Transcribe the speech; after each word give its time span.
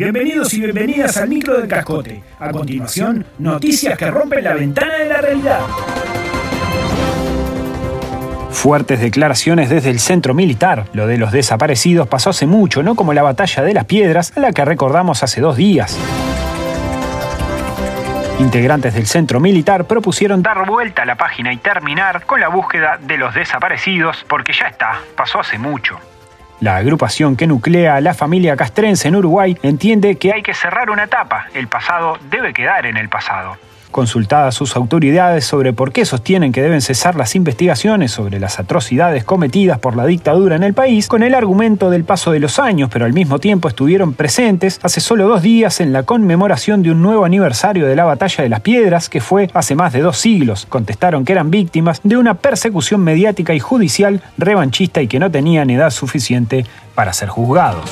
Bienvenidos 0.00 0.54
y 0.54 0.62
bienvenidas 0.62 1.18
al 1.18 1.28
micro 1.28 1.60
del 1.60 1.68
cascote. 1.68 2.22
A 2.38 2.50
continuación, 2.50 3.26
noticias 3.38 3.98
que 3.98 4.10
rompen 4.10 4.42
la 4.42 4.54
ventana 4.54 4.94
de 4.94 5.04
la 5.04 5.18
realidad. 5.18 5.60
Fuertes 8.50 8.98
declaraciones 8.98 9.68
desde 9.68 9.90
el 9.90 10.00
centro 10.00 10.32
militar. 10.32 10.86
Lo 10.94 11.06
de 11.06 11.18
los 11.18 11.32
desaparecidos 11.32 12.08
pasó 12.08 12.30
hace 12.30 12.46
mucho, 12.46 12.82
no 12.82 12.94
como 12.94 13.12
la 13.12 13.22
batalla 13.22 13.62
de 13.62 13.74
las 13.74 13.84
piedras, 13.84 14.34
a 14.38 14.40
la 14.40 14.52
que 14.52 14.64
recordamos 14.64 15.22
hace 15.22 15.42
dos 15.42 15.58
días. 15.58 15.98
Integrantes 18.38 18.94
del 18.94 19.06
centro 19.06 19.38
militar 19.38 19.84
propusieron 19.84 20.42
dar 20.42 20.64
vuelta 20.64 21.02
a 21.02 21.04
la 21.04 21.16
página 21.16 21.52
y 21.52 21.58
terminar 21.58 22.24
con 22.24 22.40
la 22.40 22.48
búsqueda 22.48 22.98
de 23.02 23.18
los 23.18 23.34
desaparecidos, 23.34 24.24
porque 24.26 24.54
ya 24.54 24.68
está, 24.68 24.98
pasó 25.14 25.40
hace 25.40 25.58
mucho. 25.58 26.00
La 26.60 26.76
agrupación 26.76 27.36
que 27.36 27.46
nuclea 27.46 27.96
a 27.96 28.00
la 28.02 28.12
familia 28.12 28.54
castrense 28.54 29.08
en 29.08 29.16
Uruguay 29.16 29.56
entiende 29.62 30.16
que 30.16 30.34
hay 30.34 30.42
que 30.42 30.52
cerrar 30.52 30.90
una 30.90 31.04
etapa, 31.04 31.46
el 31.54 31.68
pasado 31.68 32.18
debe 32.30 32.52
quedar 32.52 32.84
en 32.84 32.98
el 32.98 33.08
pasado. 33.08 33.56
Consultadas 33.90 34.54
sus 34.54 34.76
autoridades 34.76 35.44
sobre 35.44 35.72
por 35.72 35.92
qué 35.92 36.04
sostienen 36.04 36.52
que 36.52 36.62
deben 36.62 36.80
cesar 36.80 37.16
las 37.16 37.34
investigaciones 37.34 38.12
sobre 38.12 38.38
las 38.38 38.60
atrocidades 38.60 39.24
cometidas 39.24 39.78
por 39.78 39.96
la 39.96 40.06
dictadura 40.06 40.56
en 40.56 40.62
el 40.62 40.74
país, 40.74 41.08
con 41.08 41.22
el 41.22 41.34
argumento 41.34 41.90
del 41.90 42.04
paso 42.04 42.30
de 42.30 42.38
los 42.38 42.58
años, 42.58 42.88
pero 42.92 43.04
al 43.04 43.12
mismo 43.12 43.38
tiempo 43.38 43.68
estuvieron 43.68 44.14
presentes 44.14 44.78
hace 44.82 45.00
solo 45.00 45.26
dos 45.26 45.42
días 45.42 45.80
en 45.80 45.92
la 45.92 46.04
conmemoración 46.04 46.82
de 46.82 46.92
un 46.92 47.02
nuevo 47.02 47.24
aniversario 47.24 47.86
de 47.86 47.96
la 47.96 48.04
Batalla 48.04 48.42
de 48.42 48.48
las 48.50 48.60
Piedras, 48.60 49.08
que 49.08 49.20
fue 49.20 49.50
hace 49.54 49.74
más 49.74 49.92
de 49.92 50.00
dos 50.00 50.18
siglos. 50.18 50.66
Contestaron 50.68 51.24
que 51.24 51.32
eran 51.32 51.50
víctimas 51.50 52.00
de 52.04 52.16
una 52.16 52.34
persecución 52.34 53.00
mediática 53.00 53.54
y 53.54 53.60
judicial 53.60 54.22
revanchista 54.38 55.02
y 55.02 55.08
que 55.08 55.18
no 55.18 55.30
tenían 55.30 55.70
edad 55.70 55.90
suficiente 55.90 56.64
para 56.94 57.12
ser 57.12 57.28
juzgados. 57.28 57.90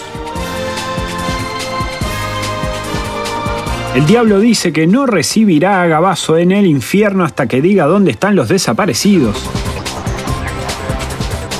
El 3.94 4.06
diablo 4.06 4.38
dice 4.38 4.72
que 4.72 4.86
no 4.86 5.06
recibirá 5.06 5.82
a 5.82 5.86
Gabazo 5.86 6.36
en 6.36 6.52
el 6.52 6.66
infierno 6.66 7.24
hasta 7.24 7.46
que 7.46 7.62
diga 7.62 7.86
dónde 7.86 8.10
están 8.10 8.36
los 8.36 8.48
desaparecidos. 8.48 9.42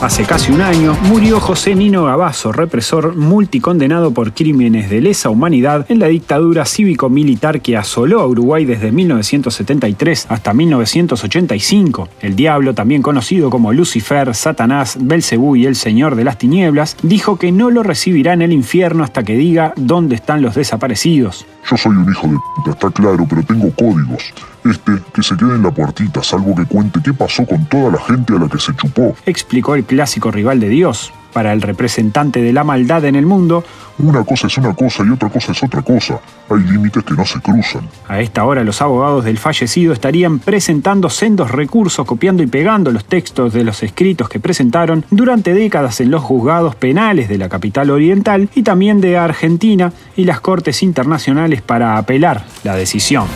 Hace 0.01 0.23
casi 0.23 0.53
un 0.53 0.61
año 0.61 0.97
murió 1.09 1.41
José 1.41 1.75
Nino 1.75 2.05
Gabazo, 2.05 2.53
represor 2.53 3.17
multicondenado 3.17 4.13
por 4.13 4.33
crímenes 4.33 4.91
de 4.91 5.01
lesa 5.01 5.29
humanidad 5.29 5.87
en 5.89 5.99
la 5.99 6.07
dictadura 6.07 6.67
cívico-militar 6.67 7.61
que 7.61 7.77
asoló 7.77 8.21
a 8.21 8.27
Uruguay 8.29 8.65
desde 8.65 8.93
1973 8.93 10.27
hasta 10.29 10.55
1985. 10.55 12.09
El 12.21 12.37
diablo, 12.37 12.75
también 12.75 13.03
conocido 13.03 13.51
como 13.51 13.73
Lucifer, 13.73 14.37
Satanás, 14.37 14.99
Belcebú 15.01 15.57
y 15.57 15.67
el 15.67 15.75
Señor 15.75 16.15
de 16.15 16.23
las 16.23 16.39
Tinieblas, 16.39 16.97
dijo 17.03 17.37
que 17.37 17.51
no 17.51 17.71
lo 17.71 17.83
recibirá 17.83 18.35
en 18.35 18.43
el 18.43 18.53
infierno 18.53 19.03
hasta 19.03 19.25
que 19.25 19.37
diga 19.37 19.73
dónde 19.75 20.15
están 20.15 20.43
los 20.43 20.55
desaparecidos. 20.55 21.45
Yo 21.71 21.77
soy 21.77 21.97
un 21.97 22.11
hijo 22.11 22.27
de 22.29 22.39
puta, 22.55 22.71
está 22.71 22.91
claro, 22.91 23.27
pero 23.29 23.43
tengo 23.43 23.71
códigos. 23.75 24.33
Este, 24.65 24.93
que 25.13 25.23
se 25.23 25.37
quede 25.37 25.55
en 25.55 25.63
la 25.63 25.71
puertita, 25.71 26.23
salvo 26.23 26.55
que 26.55 26.65
cuente 26.65 27.01
qué 27.05 27.13
pasó 27.13 27.45
con 27.45 27.65
toda 27.67 27.93
la 27.93 28.01
gente 28.01 28.35
a 28.35 28.39
la 28.39 28.49
que 28.49 28.59
se 28.59 28.75
chupó. 28.75 29.15
Explicó 29.27 29.75
el 29.75 29.85
clásico 29.85 30.31
rival 30.31 30.61
de 30.61 30.71
Dios. 30.71 31.13
Para 31.33 31.53
el 31.53 31.63
representante 31.63 32.41
de 32.41 32.53
la 32.53 32.65
maldad 32.65 33.05
en 33.05 33.15
el 33.15 33.27
mundo, 33.27 33.65
una 33.99 34.25
cosa 34.25 34.47
es 34.47 34.57
una 34.57 34.75
cosa 34.75 35.05
y 35.07 35.11
otra 35.11 35.29
cosa 35.29 35.53
es 35.53 35.63
otra 35.63 35.83
cosa. 35.83 36.19
Hay 36.51 36.61
límites 36.61 37.05
que 37.05 37.15
no 37.15 37.25
se 37.27 37.41
cruzan. 37.41 37.83
A 38.09 38.21
esta 38.21 38.45
hora 38.45 38.65
los 38.65 38.81
abogados 38.81 39.25
del 39.25 39.39
fallecido 39.39 39.93
estarían 39.93 40.39
presentando 40.39 41.11
sendos 41.11 41.51
recursos 41.51 42.07
copiando 42.07 42.43
y 42.43 42.47
pegando 42.47 42.91
los 42.91 43.05
textos 43.05 43.53
de 43.53 43.65
los 43.65 43.83
escritos 43.83 44.29
que 44.29 44.41
presentaron 44.41 45.05
durante 45.11 45.53
décadas 45.53 46.01
en 46.01 46.11
los 46.11 46.23
juzgados 46.23 46.75
penales 46.77 47.29
de 47.29 47.39
la 47.39 47.49
capital 47.49 47.91
oriental 47.91 48.49
y 48.55 48.63
también 48.63 49.01
de 49.01 49.19
Argentina 49.19 49.93
y 50.17 50.25
las 50.25 50.41
cortes 50.41 50.83
internacionales 50.83 51.63
para 51.63 51.99
apelar 51.99 52.45
la 52.65 52.75
decisión. 52.75 53.27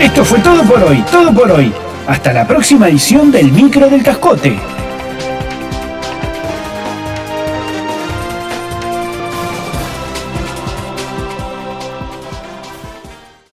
Esto 0.00 0.24
fue 0.24 0.38
todo 0.40 0.62
por 0.64 0.82
hoy, 0.82 1.04
todo 1.10 1.34
por 1.34 1.50
hoy. 1.50 1.72
Hasta 2.06 2.32
la 2.32 2.46
próxima 2.46 2.88
edición 2.88 3.30
del 3.30 3.52
Micro 3.52 3.88
del 3.88 4.02
Cascote. 4.02 4.79